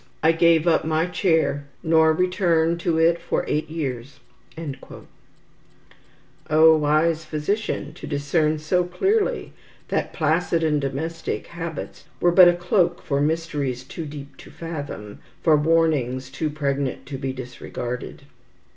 I 0.23 0.31
gave 0.31 0.67
up 0.67 0.83
my 0.83 1.05
chair, 1.05 1.67
nor 1.83 2.11
returned 2.11 2.79
to 2.79 2.97
it 2.97 3.21
for 3.21 3.45
eight 3.47 3.69
years." 3.69 4.19
Oh, 6.49 6.75
wise 6.75 7.23
physician, 7.23 7.93
to 7.93 8.07
discern 8.07 8.57
so 8.57 8.83
clearly 8.83 9.53
that 9.89 10.11
"placid 10.11 10.63
and 10.63 10.81
domestic 10.81 11.45
habits" 11.45 12.05
were 12.19 12.31
but 12.31 12.47
a 12.47 12.53
cloak 12.55 13.03
for 13.03 13.21
mysteries 13.21 13.83
too 13.83 14.07
deep 14.07 14.37
to 14.37 14.49
fathom, 14.49 15.19
for 15.43 15.55
warnings 15.55 16.31
too 16.31 16.49
pregnant 16.49 17.05
to 17.05 17.19
be 17.19 17.31
disregarded. 17.31 18.23